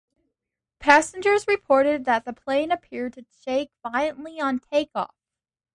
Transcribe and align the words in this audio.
Passengers 0.79 1.45
reported 1.47 2.05
that 2.05 2.25
the 2.25 2.33
plane 2.33 2.71
appeared 2.71 3.13
to 3.13 3.25
shake 3.43 3.69
violently 3.83 4.39
on 4.39 4.57
takeoff. 4.57 5.13